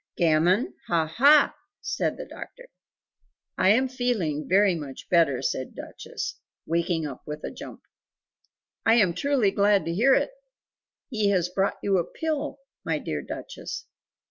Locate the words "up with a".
7.05-7.51